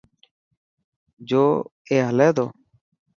جو 1.29 1.43
اي 1.89 1.97
هلي 2.07 2.29
تو. 2.37 2.45